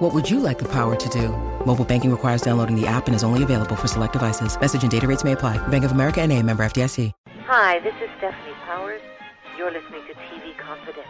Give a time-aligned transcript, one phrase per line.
[0.00, 1.28] What would you like the power to do?
[1.66, 4.58] Mobile banking requires downloading the app and is only available for select devices.
[4.58, 5.58] Message and data rates may apply.
[5.68, 7.12] Bank of America and a member FDIC.
[7.44, 9.02] Hi, this is Stephanie Powers.
[9.58, 11.04] You're listening to TV Confidential.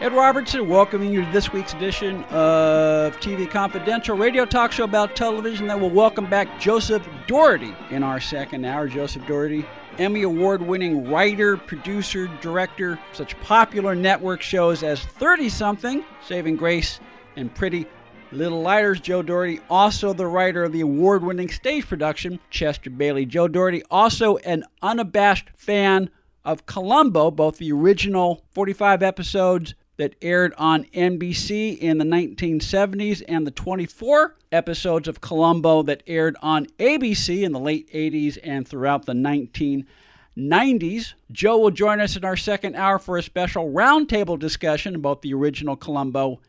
[0.00, 5.14] Ed Robertson welcoming you to this week's edition of TV Confidential, radio talk show about
[5.14, 8.88] television that will welcome back Joseph Dougherty in our second hour.
[8.88, 9.64] Joseph Dougherty,
[10.00, 17.00] Emmy Award winning writer, producer, director, such popular network shows as 30 something, Saving Grace,
[17.36, 17.86] and Pretty
[18.32, 18.98] Little Liars.
[18.98, 23.26] Joe Dougherty, also the writer of the award winning stage production, Chester Bailey.
[23.26, 26.08] Joe Dougherty, also an unabashed fan
[26.46, 33.46] of Columbo, both the original 45 episodes that aired on NBC in the 1970s and
[33.46, 39.04] the 24 episodes of Columbo that aired on ABC in the late 80s and throughout
[39.04, 41.12] the 1990s.
[41.30, 45.34] Joe will join us in our second hour for a special roundtable discussion about the
[45.34, 46.40] original Columbo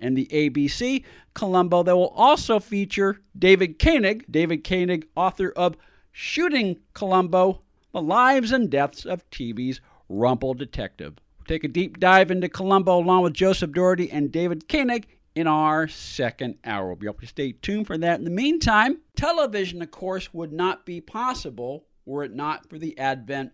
[0.00, 5.76] and the ABC Columbo that will also feature David Koenig, David Koenig, author of
[6.10, 7.60] Shooting Columbo,
[7.92, 13.22] The Lives and Deaths of TV's Rumple Detective take a deep dive into Columbo along
[13.22, 16.86] with Joseph Dougherty and David Koenig in our second hour.
[16.86, 18.18] We'll be able to stay tuned for that.
[18.18, 22.98] In the meantime, television, of course, would not be possible were it not for the
[22.98, 23.52] advent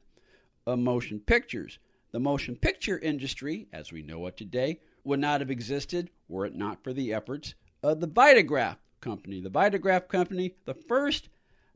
[0.66, 1.78] of motion pictures.
[2.12, 6.54] The motion picture industry, as we know it today, would not have existed were it
[6.54, 9.40] not for the efforts of the Vitagraph Company.
[9.40, 11.28] The Vitagraph Company, the first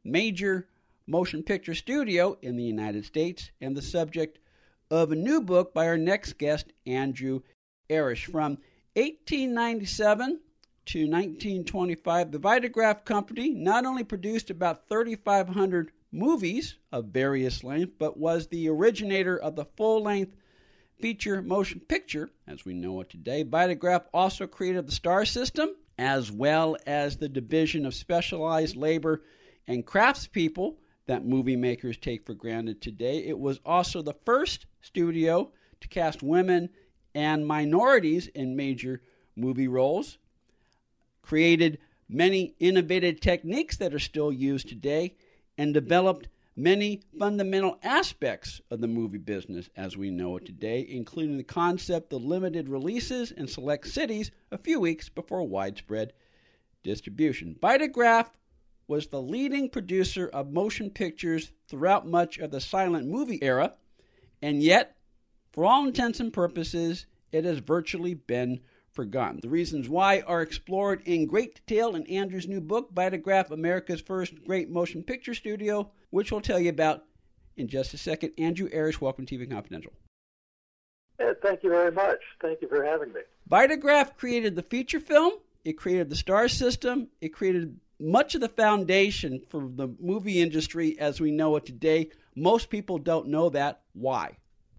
[0.02, 0.68] major
[1.06, 4.38] motion picture studio in the United States and the subject
[4.90, 7.40] of a new book by our next guest, Andrew
[7.88, 8.30] Erish.
[8.30, 8.58] From
[8.94, 10.40] 1897
[10.86, 18.16] to 1925, the Vitagraph Company not only produced about 3,500 movies of various lengths, but
[18.18, 20.36] was the originator of the full length
[21.00, 23.44] feature motion picture as we know it today.
[23.44, 29.22] Vitagraph also created the star system as well as the division of specialized labor
[29.66, 33.18] and craftspeople that movie makers take for granted today.
[33.18, 35.50] It was also the first studio
[35.80, 36.68] to cast women
[37.14, 39.00] and minorities in major
[39.36, 40.18] movie roles,
[41.22, 41.78] created
[42.08, 45.14] many innovative techniques that are still used today,
[45.56, 51.36] and developed many fundamental aspects of the movie business as we know it today, including
[51.36, 56.12] the concept of limited releases in select cities a few weeks before widespread
[56.82, 57.56] distribution.
[57.60, 58.28] Vitagraph
[58.86, 63.72] was the leading producer of motion pictures throughout much of the silent movie era,
[64.44, 64.98] and yet,
[65.54, 68.60] for all intents and purposes, it has virtually been
[68.92, 69.40] forgotten.
[69.40, 74.44] The reasons why are explored in great detail in Andrew's new book, Vitagraph America's First
[74.44, 77.04] Great Motion Picture Studio, which we'll tell you about
[77.56, 78.34] in just a second.
[78.36, 79.92] Andrew Erish, welcome to TV Confidential.
[81.18, 82.20] Ed, thank you very much.
[82.42, 83.20] Thank you for having me.
[83.50, 85.32] Vitagraph created the feature film,
[85.64, 90.98] it created the star system, it created much of the foundation for the movie industry
[90.98, 92.08] as we know it today.
[92.34, 93.82] Most people don't know that.
[93.92, 94.36] Why?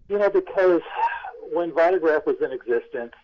[0.08, 0.82] You know, because
[1.52, 3.14] when Vitagraph was in existence,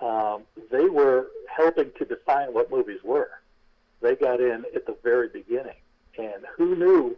[0.00, 3.30] um, they were helping to define what movies were.
[4.00, 5.76] They got in at the very beginning,
[6.18, 7.16] and who knew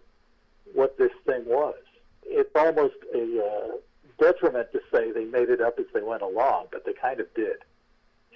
[0.74, 1.74] what this thing was?
[2.22, 3.76] It's almost a uh,
[4.20, 7.32] detriment to say they made it up as they went along, but they kind of
[7.34, 7.56] did.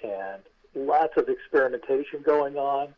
[0.03, 0.41] And
[0.75, 2.93] lots of experimentation going on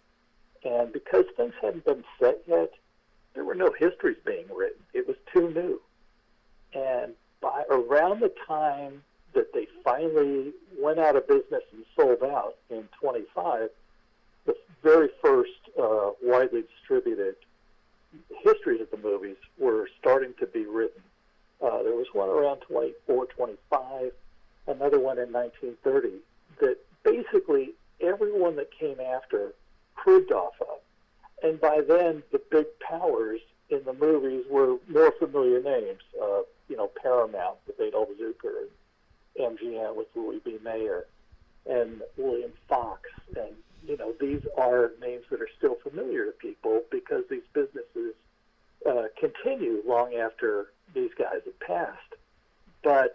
[0.63, 2.71] and because things hadn't been set yet,
[3.33, 4.81] there were no histories being written.
[4.93, 5.81] It was too new.
[6.73, 9.03] And by around the time
[9.33, 13.69] that they finally went out of business and sold out in 25,
[14.45, 17.35] the very first uh, widely distributed
[18.43, 21.01] histories of the movies were starting to be written.
[21.61, 24.11] Uh, there was one around 24, 25,
[24.67, 26.19] another one in 1930
[26.59, 29.53] that basically everyone that came after
[30.03, 30.79] cribbed off of.
[31.41, 33.39] And by then, the big powers
[33.69, 36.01] in the movies were more familiar names.
[36.21, 38.67] Uh, you know, Paramount with Adolph Zukor
[39.39, 40.57] and MGM with Louis B.
[40.63, 41.05] Mayer
[41.69, 43.09] and William Fox.
[43.35, 43.55] And,
[43.87, 48.13] you know, these are names that are still familiar to people because these businesses
[48.89, 52.15] uh, continue long after these guys have passed.
[52.83, 53.13] But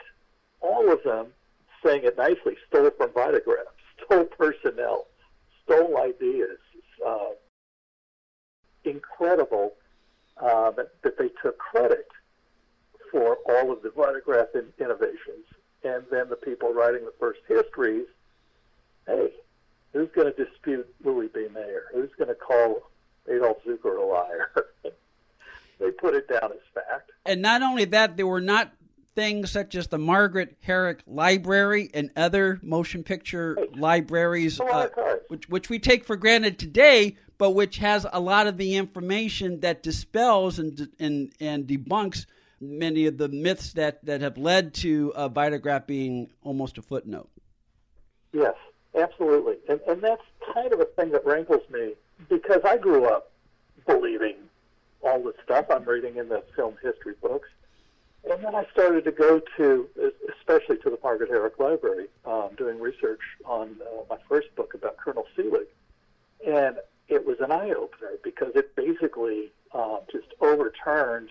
[0.61, 1.29] all of them,
[1.85, 3.73] saying it nicely, stole from Vitagraph,
[4.05, 5.07] stole personnel,
[5.65, 6.59] stole ideas,
[7.07, 7.31] uh,
[8.85, 9.75] incredible
[10.41, 12.09] uh, that, that they took credit
[13.11, 15.45] for all of the Vitagraph in, innovations.
[15.85, 18.07] And then the people writing the first histories,
[19.07, 19.33] hey,
[19.93, 21.47] who's going to dispute Louis B.
[21.53, 21.85] Mayer?
[21.95, 22.83] Who's going to call
[23.29, 24.51] Adolph Zukor a liar?
[25.81, 27.13] they put it down as fact.
[27.25, 28.73] And not only that, they were not
[29.19, 34.89] things such as the Margaret Herrick Library and other motion picture libraries, uh,
[35.27, 39.59] which, which we take for granted today, but which has a lot of the information
[39.59, 42.27] that dispels and and and debunks
[42.61, 47.29] many of the myths that, that have led to uh, Vitagraph being almost a footnote.
[48.33, 48.55] Yes,
[48.97, 49.57] absolutely.
[49.69, 50.23] And, and that's
[50.55, 51.95] kind of a thing that rankles me
[52.29, 53.33] because I grew up
[53.87, 54.37] believing
[55.03, 57.49] all the stuff I'm reading in the film history books.
[58.31, 59.89] And then I started to go to,
[60.39, 64.99] especially to the Margaret Herrick Library, um, doing research on uh, my first book about
[64.99, 65.67] Colonel Selig.
[66.47, 66.77] And
[67.09, 71.31] it was an eye opener because it basically um, just overturned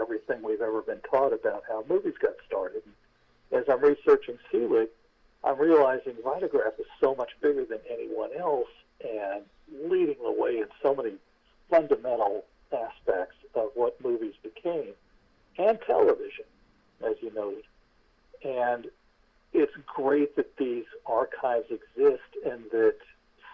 [0.00, 2.82] everything we've ever been taught about how movies got started.
[3.52, 4.88] As I'm researching Selig,
[5.44, 8.68] I'm realizing Vitagraph is so much bigger than anyone else
[9.02, 9.42] and
[9.88, 11.12] leading the way in so many
[11.70, 14.94] fundamental aspects of what movies became
[15.58, 16.44] and television,
[17.06, 17.64] as you noted.
[18.44, 18.86] And
[19.52, 22.96] it's great that these archives exist and that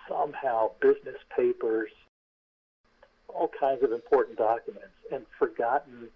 [0.08, 1.90] somehow business papers,
[3.28, 6.08] all kinds of important documents, and forgotten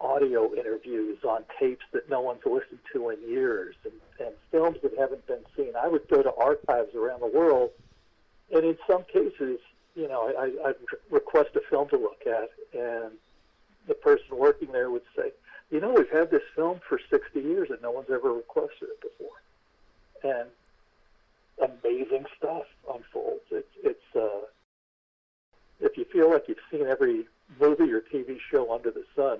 [0.00, 4.92] audio interviews on tapes that no one's listened to in years and, and films that
[4.98, 5.72] haven't been seen.
[5.80, 7.70] I would go to archives around the world,
[8.52, 9.58] and in some cases,
[9.94, 10.74] you know, I, I'd
[11.10, 13.12] request a film to look at, and
[13.86, 15.32] the person working there would say,
[15.70, 19.00] you know, we've had this film for 60 years and no one's ever requested it
[19.00, 19.42] before.
[20.22, 20.48] And
[21.58, 23.44] amazing stuff unfolds.
[23.50, 24.46] It's, it's, uh,
[25.80, 27.26] if you feel like you've seen every
[27.60, 29.38] movie or TV show under the sun,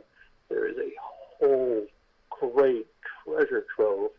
[0.48, 1.86] there is a whole
[2.30, 2.86] great
[3.24, 4.10] treasure trove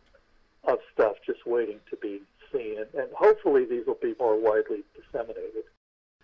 [0.64, 2.20] of stuff just waiting to be
[2.52, 2.78] seen.
[2.78, 5.64] And, and hopefully these will be more widely disseminated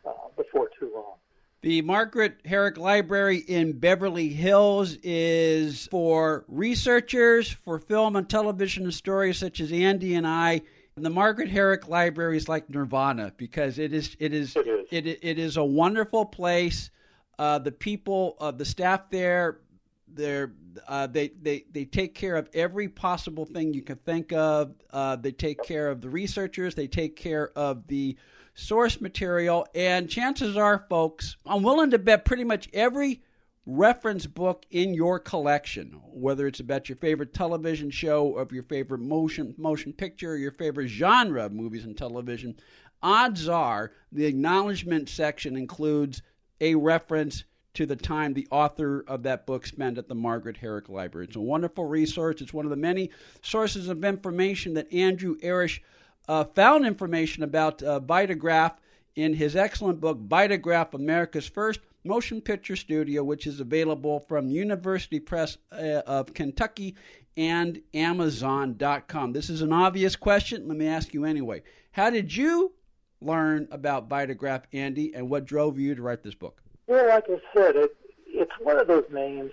[0.06, 1.14] uh, before too long.
[1.62, 9.38] The Margaret Herrick Library in Beverly Hills is for researchers for film and television stories
[9.38, 10.62] such as Andy and I.
[10.96, 14.86] And the Margaret Herrick Library is like Nirvana because it is it is it is,
[14.90, 16.90] it, it is a wonderful place.
[17.38, 19.60] Uh, the people, uh, the staff there
[20.08, 20.52] they're
[20.88, 24.74] uh, they they they take care of every possible thing you can think of.
[24.90, 26.74] Uh, they take care of the researchers.
[26.74, 28.16] They take care of the
[28.54, 29.66] source material.
[29.74, 33.22] And chances are, folks, I'm willing to bet pretty much every
[33.64, 39.00] reference book in your collection, whether it's about your favorite television show, of your favorite
[39.00, 42.56] motion motion picture, or your favorite genre of movies and television,
[43.02, 46.22] odds are the acknowledgement section includes
[46.60, 47.44] a reference
[47.74, 51.26] to the time the author of that book spent at the Margaret Herrick Library.
[51.26, 52.40] It's a wonderful resource.
[52.40, 53.10] It's one of the many
[53.42, 55.80] sources of information that Andrew Erish
[56.28, 58.74] uh, found information about uh, Vitagraph
[59.14, 65.20] in his excellent book, Vitagraph America's First Motion Picture Studio, which is available from University
[65.20, 66.96] Press uh, of Kentucky
[67.36, 69.32] and Amazon.com.
[69.32, 70.68] This is an obvious question.
[70.68, 71.62] Let me ask you anyway.
[71.92, 72.72] How did you
[73.20, 76.62] learn about Vitagraph, Andy, and what drove you to write this book?
[76.86, 77.96] Well, like I said, it
[78.34, 79.52] it's one of those names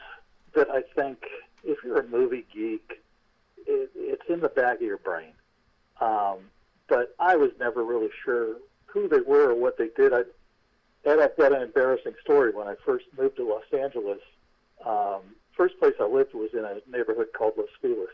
[0.56, 1.19] that I think
[1.63, 3.02] if you're a movie geek,
[3.68, 5.33] it, it's in the back of your brain.
[6.02, 6.38] Um,
[6.90, 8.56] but I was never really sure
[8.88, 10.14] who they were or what they did.
[10.14, 10.24] I,
[11.06, 12.52] and I've got an embarrassing story.
[12.52, 14.19] When I first moved to Los Angeles,
[14.86, 15.22] um,
[15.56, 18.10] first place I lived was in a neighborhood called Los Feliz,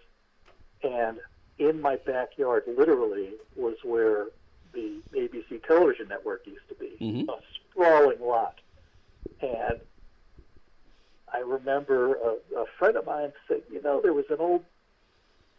[0.83, 1.19] and
[1.57, 4.27] in my backyard, literally, was where
[4.73, 6.91] the ABC television network used to be.
[6.99, 7.29] Mm-hmm.
[7.29, 7.39] A
[7.71, 8.59] sprawling lot
[9.41, 9.79] and
[11.33, 14.63] I remember a, a friend of mine said, you know, there was an old,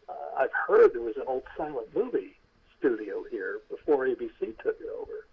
[0.09, 2.37] uh, I've heard there was an old silent movie
[2.87, 5.27] studio here before ABC took it over.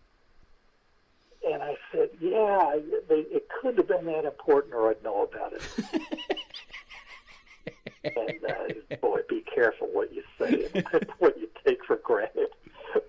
[1.45, 2.77] And I said, yeah,
[3.09, 5.63] they, it could have been that important or I'd know about it.
[8.15, 12.47] and uh, boy, be careful what you say and what you take for granted.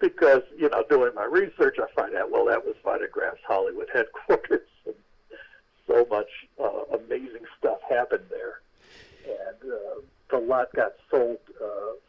[0.00, 4.68] Because, you know, doing my research, I find out, well, that was Vitagraph's Hollywood headquarters
[5.86, 6.28] so much
[6.62, 8.60] uh, amazing stuff happened there.
[9.26, 11.38] And uh, the lot got sold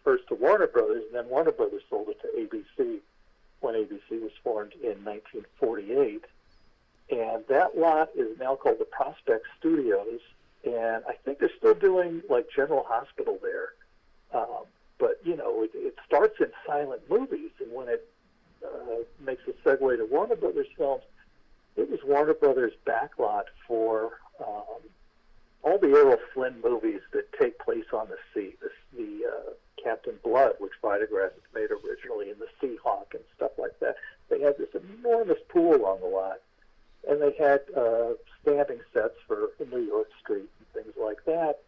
[0.05, 2.99] first to Warner Brothers, and then Warner Brothers sold it to ABC
[3.59, 6.23] when ABC was formed in 1948.
[7.09, 10.19] And that lot is now called the Prospect Studios,
[10.63, 13.73] and I think they're still doing like General Hospital there.
[14.33, 14.65] Um,
[14.97, 18.07] but you know, it, it starts in silent movies, and when it
[18.63, 21.03] uh, makes a segue to Warner Brothers films,
[21.75, 24.81] it was Warner Brothers backlot for um,
[25.65, 29.51] all the Errol Flynn movies that take place on the sea, the, the uh,
[29.83, 33.95] Captain Blood, which Vitagraph made originally, and the Sea Hawk and stuff like that.
[34.29, 36.39] They had this enormous pool on the lot,
[37.09, 41.59] and they had uh, standing sets for New York Street and things like that.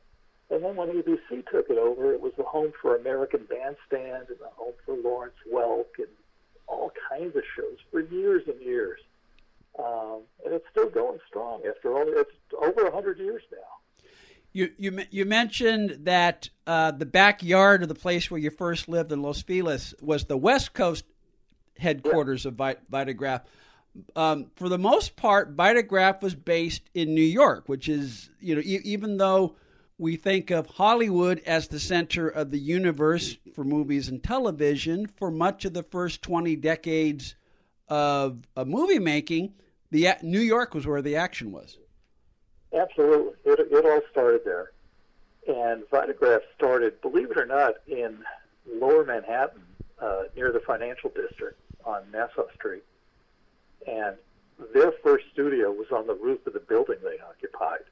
[0.50, 4.40] And then when ABC took it over, it was the home for American Bandstand and
[4.40, 6.08] the home for Lawrence Welk and
[6.68, 9.00] all kinds of shows for years and years.
[9.80, 12.06] Um, and it's still going strong after all.
[12.08, 13.77] It's over a hundred years now.
[14.58, 19.12] You you you mentioned that uh, the backyard of the place where you first lived
[19.12, 21.06] in Los Feliz was the West Coast
[21.78, 23.44] headquarters of Vit- Vitagraph.
[24.16, 28.62] Um, for the most part, Vitagraph was based in New York, which is you know
[28.62, 29.56] e- even though
[30.00, 35.06] we think of Hollywood as the center of the universe for movies and television.
[35.06, 37.36] For much of the first 20 decades
[37.90, 39.54] of, of movie making,
[39.92, 41.78] the New York was where the action was.
[42.74, 43.34] Absolutely.
[43.46, 44.72] It, it all started there.
[45.48, 48.18] And Vitagraph started, believe it or not, in
[48.70, 49.62] lower Manhattan
[50.02, 52.84] uh, near the financial district on Nassau Street.
[53.88, 54.18] And
[54.74, 57.86] their first studio was on the roof of the building they occupied.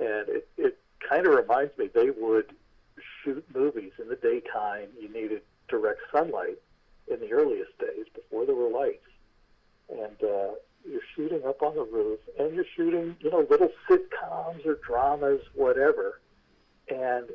[0.00, 2.52] And it, it kind of reminds me they would
[3.22, 4.88] shoot movies in the daytime.
[5.00, 6.58] You needed direct sunlight
[7.08, 9.06] in the earliest days before there were lights,
[9.88, 10.52] and uh,
[10.88, 15.40] you're shooting up on the roof, and you're shooting, you know, little sitcoms or dramas,
[15.54, 16.20] whatever,
[16.88, 17.28] and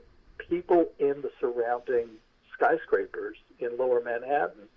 [0.49, 2.09] people in the surrounding
[2.53, 4.67] skyscrapers in Lower Manhattan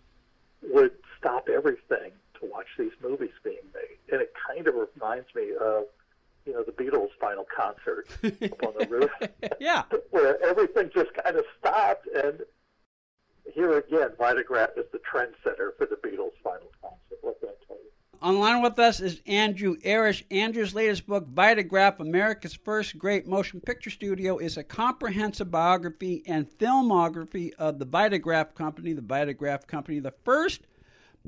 [0.62, 5.50] would stop everything to watch these movies being made, and it kind of reminds me
[5.60, 5.84] of
[6.48, 9.10] you know, the Beatles' final concert up on the roof.
[9.60, 9.82] yeah.
[10.10, 12.08] Where everything just kind of stopped.
[12.14, 12.40] And
[13.52, 17.18] here again, Vitagraph is the trendsetter for the Beatles' final concert.
[17.20, 17.87] What can I tell you?
[18.20, 20.24] Online with us is Andrew Erish.
[20.28, 26.50] Andrew's latest book, Vitagraph America's First Great Motion Picture Studio, is a comprehensive biography and
[26.58, 30.62] filmography of the Vitagraph Company, the Vitagraph Company, the first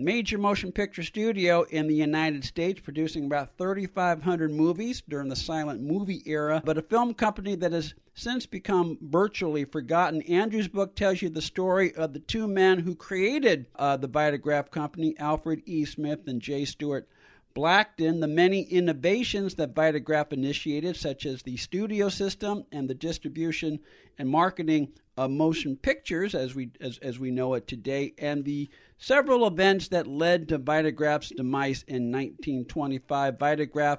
[0.01, 5.83] major motion picture studio in the United States, producing about 3,500 movies during the silent
[5.83, 10.23] movie era, but a film company that has since become virtually forgotten.
[10.23, 14.71] Andrew's book tells you the story of the two men who created uh, the Vitagraph
[14.71, 15.85] Company, Alfred E.
[15.85, 16.65] Smith and J.
[16.65, 17.09] Stuart
[17.55, 23.81] Blackton, the many innovations that Vitagraph initiated, such as the studio system and the distribution
[24.19, 28.71] and marketing of motion pictures as we as, as we know it today, and the
[29.01, 33.39] several events that led to Vitagraph's demise in 1925.
[33.39, 33.99] Vitagraph,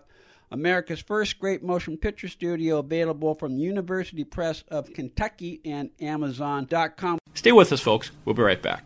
[0.51, 7.19] America's first great motion picture studio, available from University Press of Kentucky and Amazon.com.
[7.33, 8.11] Stay with us, folks.
[8.23, 8.85] We'll be right back.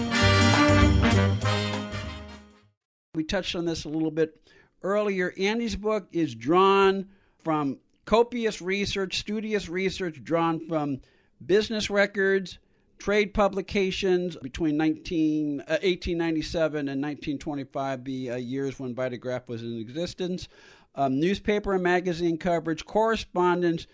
[3.31, 4.37] touched on this a little bit
[4.83, 5.33] earlier.
[5.37, 7.07] Andy's book is drawn
[7.39, 10.99] from copious research, studious research, drawn from
[11.43, 12.59] business records,
[12.97, 19.79] trade publications between 19, uh, 1897 and 1925, the uh, years when Vitagraph was in
[19.79, 20.49] existence,
[20.95, 23.87] um, newspaper and magazine coverage, correspondence,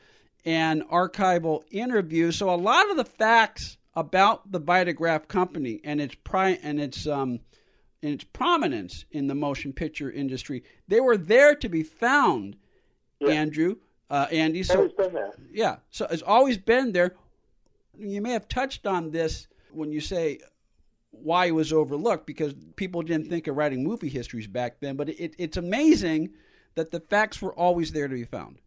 [0.46, 2.38] and archival interviews.
[2.38, 7.06] So a lot of the facts about the Vitagraph company and its pri- and its
[7.06, 7.40] um,
[8.04, 10.64] and its prominence in the motion picture industry.
[10.88, 12.58] They were there to be found,
[13.20, 13.30] yeah.
[13.30, 13.78] Andrew,
[14.10, 14.64] uh, Andy.
[14.64, 15.34] So, always been there.
[15.52, 17.16] Yeah, so it's always been there.
[17.98, 20.40] You may have touched on this when you say
[21.12, 24.96] why it was overlooked because people didn't think of writing movie histories back then.
[24.96, 26.30] But it, it's amazing
[26.76, 28.60] that the facts were always there to be found.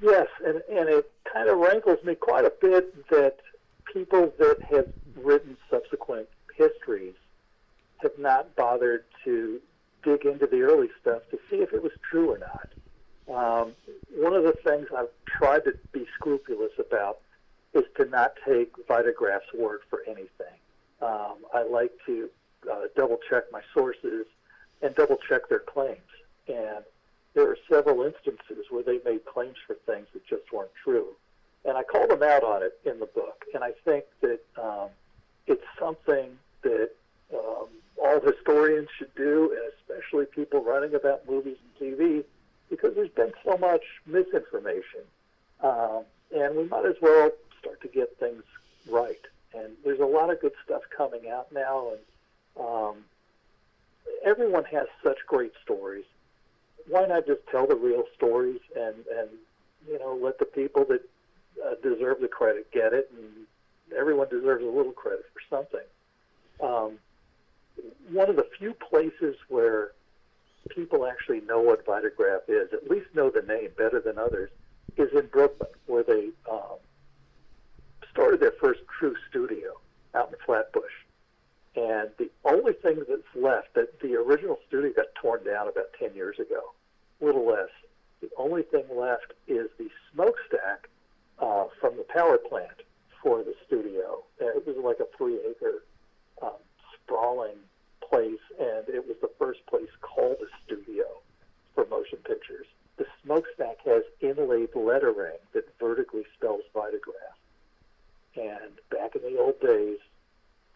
[0.00, 3.38] Yes, and, and it kind of rankles me quite a bit that
[3.92, 7.14] people that have written subsequent histories
[8.02, 9.60] have not bothered to
[10.02, 12.68] dig into the early stuff to see if it was true or not.
[13.28, 13.72] Um,
[14.16, 17.18] one of the things I've tried to be scrupulous about
[17.74, 20.56] is to not take Vitagraph's word for anything.
[21.02, 22.30] Um, I like to
[22.70, 24.26] uh, double check my sources
[24.82, 25.98] and double check their claims.
[26.48, 26.84] And
[27.34, 31.08] there are several instances where they made claims for things that just weren't true.
[31.64, 33.44] And I call them out on it in the book.
[33.54, 34.88] And I think that um,
[35.46, 36.30] it's something
[36.62, 36.90] that
[37.34, 37.68] um,
[38.02, 42.24] all historians should do, and especially people writing about movies and TV,
[42.70, 45.02] because there's been so much misinformation.
[45.62, 48.42] Um, and we might as well start to get things
[48.88, 49.20] right.
[49.54, 52.96] And there's a lot of good stuff coming out now, and um,
[54.24, 56.04] everyone has such great stories.
[56.86, 59.28] Why not just tell the real stories and and
[59.86, 61.02] you know let the people that
[61.64, 63.46] uh, deserve the credit get it, and
[63.98, 65.86] everyone deserves a little credit for something.
[66.60, 66.98] Um,
[68.10, 69.92] one of the few places where
[70.68, 74.50] people actually know what Vitagraph is, at least know the name better than others,
[74.96, 76.78] is in Brooklyn, where they um,
[78.10, 79.74] started their first true studio
[80.14, 80.84] out in Flatbush.
[81.76, 86.14] And the only thing that's left, that the original studio got torn down about 10
[86.14, 86.72] years ago,
[87.20, 87.68] a little less.
[88.20, 90.88] The only thing left is the smokestack
[91.38, 92.82] uh, from the power plant
[93.22, 94.24] for the studio.
[94.40, 95.84] It was like a three acre
[96.42, 96.58] um,
[96.94, 97.56] sprawling
[98.08, 101.04] place, and it was the first place called a studio
[101.74, 102.66] for motion pictures.
[102.96, 107.36] The smokestack has inlaid lettering that vertically spells Vitagraph.
[108.36, 109.98] And back in the old days,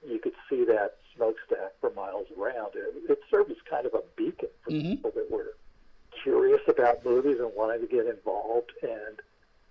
[0.06, 2.72] you could see that smokestack for miles around.
[2.74, 4.90] It, it served as kind of a beacon for Mhm.
[4.96, 5.54] people that were
[6.22, 8.72] curious about movies and wanted to get involved.
[8.82, 9.20] And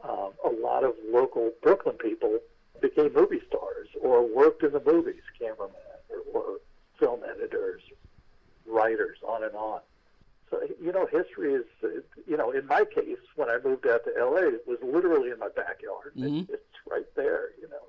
[0.03, 2.39] um, a lot of local Brooklyn people
[2.81, 5.75] became movie stars or worked in the movies, cameramen
[6.09, 6.57] or, or
[7.01, 7.81] film editors,
[8.65, 9.81] writers, on and on.
[10.49, 11.65] So, you know, history is,
[12.27, 15.39] you know, in my case, when I moved out to LA, it was literally in
[15.39, 16.13] my backyard.
[16.15, 16.43] Mhm.
[16.49, 17.85] It, it's right there, you know.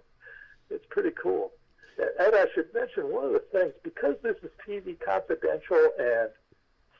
[0.70, 1.52] It's pretty cool.
[1.98, 6.30] And I should mention one of the things, because this is TV confidential and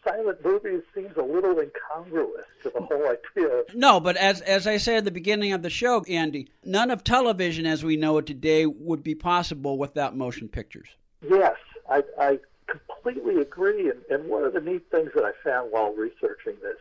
[0.04, 4.66] silent movies seems a little incongruous to the whole idea of No, but as as
[4.66, 8.18] I said at the beginning of the show, Andy, none of television as we know
[8.18, 10.88] it today would be possible without motion pictures.
[11.26, 11.56] Yes,
[11.88, 13.90] I, I completely agree.
[13.90, 16.78] And, and one of the neat things that I found while researching this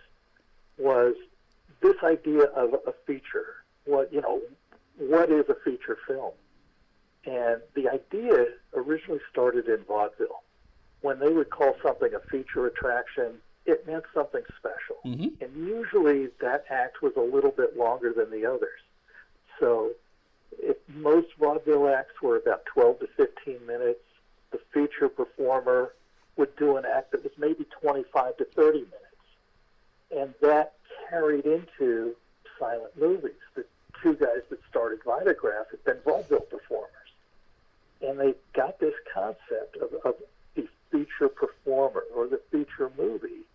[0.77, 1.15] was
[1.81, 3.55] this idea of a feature.
[3.85, 4.41] What you know,
[4.97, 6.31] what is a feature film?
[7.25, 10.43] And the idea originally started in vaudeville.
[11.01, 14.97] When they would call something a feature attraction, it meant something special.
[15.05, 15.41] Mhm.
[15.41, 18.81] And usually that act was a little bit longer than the others.
[19.59, 19.91] So
[20.59, 24.03] if most vaudeville acts were about 12 to 15 minutes,
[24.51, 25.93] the feature performer
[26.37, 28.95] would do an act that was maybe 25 to 30 minutes.
[30.15, 30.73] And that
[31.09, 32.15] carried into
[32.59, 33.31] silent movies.
[33.55, 33.65] The
[34.01, 36.89] two guys that started Vitagraph had been vaudeville performers.
[38.01, 40.15] And they got this concept of, of
[40.55, 43.45] the feature performer or the feature movie.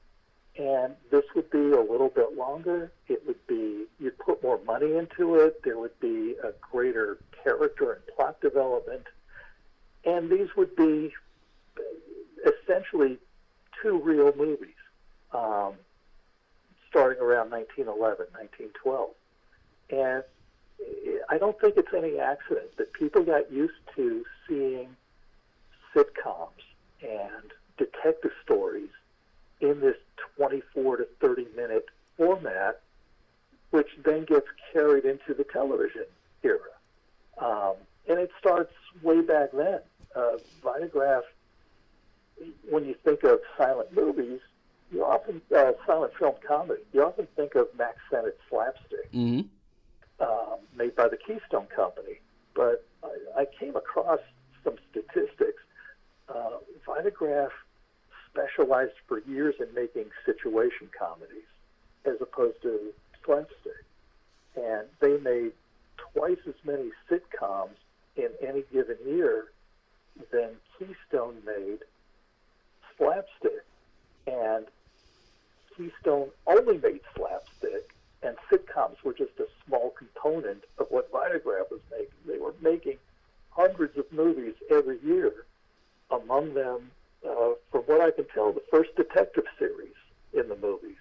[0.58, 2.90] And this would be a little bit longer.
[3.08, 5.62] It would be, you'd put more money into it.
[5.62, 9.04] There would be a greater character and plot development.
[10.06, 11.12] And these would be
[12.46, 13.18] essentially
[13.82, 14.74] two reel movies,
[15.32, 15.74] um,
[16.88, 19.10] starting around 1911, 1912.
[19.90, 20.22] And
[21.28, 24.88] I don't think it's any accident that people got used to seeing
[25.94, 26.62] sitcoms
[27.02, 28.90] and detective stories
[29.60, 29.96] in this
[30.36, 32.80] 24 to 30 minute format,
[33.70, 36.04] which then gets carried into the television
[36.42, 36.60] era.
[37.38, 37.74] Um,
[38.08, 39.80] and it starts way back then.
[40.16, 41.22] Uh, Vitagraph,
[42.70, 44.40] when you think of silent movies,
[44.90, 49.42] you often, uh, silent film comedy, you often think of Mack Sennett's slapstick Mm-hmm.
[50.24, 52.20] um, made by the Keystone Company.
[52.54, 54.20] But I, I came across
[54.64, 55.62] some statistics.
[56.28, 57.50] Uh, Vitagraph
[58.30, 61.48] specialized for years in making situation comedies
[62.06, 62.92] as opposed to
[63.24, 63.84] slapstick.
[64.56, 65.52] And they made
[66.12, 67.76] twice as many sitcoms
[68.16, 69.46] in any given year
[70.30, 71.80] than Keystone made
[72.96, 73.64] slapstick.
[74.26, 74.66] And
[75.76, 81.80] Keystone only made slapstick, and sitcoms were just a small component of what Vitagraph was
[81.90, 82.08] making.
[82.26, 82.96] They were making
[83.50, 85.32] hundreds of movies every year.
[86.10, 86.90] Among them,
[87.28, 89.94] uh, from what I can tell, the first detective series
[90.32, 90.96] in the movies.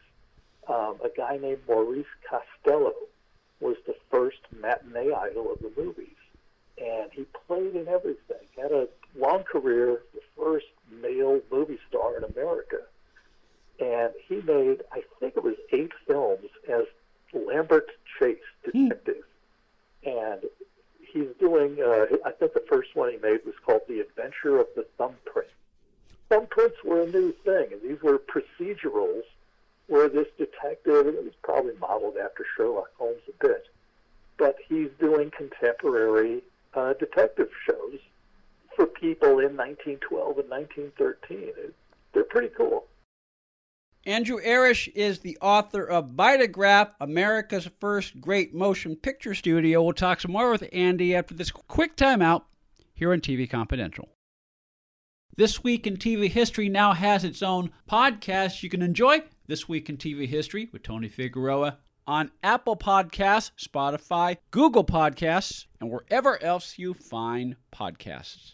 [0.68, 2.94] Um, a guy named Maurice Costello
[3.60, 6.18] was the first matinee idol of the movies,
[6.78, 8.48] and he played in everything.
[8.58, 10.66] Had a long career, the first
[11.02, 12.78] male movie star in America.
[13.80, 16.86] And he made, I think it was eight films as
[17.34, 18.38] Lambert Chase
[18.72, 18.90] hmm.
[18.90, 19.24] detective.
[20.06, 20.42] And
[21.00, 24.68] he's doing, uh, I think the first one he made was called The Adventure of
[24.76, 25.50] the Thumbprint.
[26.30, 29.24] Thumbprints were a new thing, and these were procedurals
[29.88, 33.68] where this detective, it was probably modeled after Sherlock Holmes a bit,
[34.38, 36.42] but he's doing contemporary
[36.74, 38.00] uh, detective shows
[38.76, 41.38] for people in 1912 and 1913.
[41.58, 41.76] It,
[42.14, 42.86] they're pretty cool.
[44.06, 49.82] Andrew Erish is the author of Vitagraph, America's first great motion picture studio.
[49.82, 52.44] We'll talk some more with Andy after this quick timeout
[52.94, 54.10] here on TV Confidential.
[55.38, 59.24] This Week in TV History now has its own podcast you can enjoy.
[59.48, 65.90] This Week in TV History with Tony Figueroa on Apple Podcasts, Spotify, Google Podcasts, and
[65.90, 68.54] wherever else you find podcasts.